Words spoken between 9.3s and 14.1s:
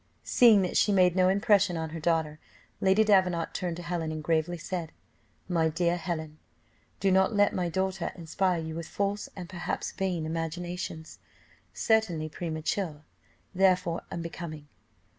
and perhaps vain imaginations, certainly premature, therefore